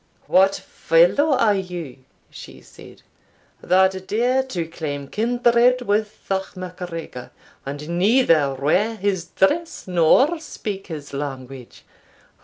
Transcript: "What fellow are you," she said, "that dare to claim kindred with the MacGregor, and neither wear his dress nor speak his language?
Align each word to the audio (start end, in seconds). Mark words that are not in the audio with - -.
"What 0.25 0.55
fellow 0.55 1.33
are 1.35 1.53
you," 1.53 1.97
she 2.31 2.59
said, 2.61 3.03
"that 3.61 4.07
dare 4.07 4.41
to 4.41 4.65
claim 4.67 5.07
kindred 5.07 5.83
with 5.83 6.27
the 6.27 6.43
MacGregor, 6.55 7.29
and 7.67 7.87
neither 7.99 8.55
wear 8.55 8.95
his 8.95 9.25
dress 9.25 9.87
nor 9.87 10.39
speak 10.39 10.87
his 10.87 11.13
language? 11.13 11.83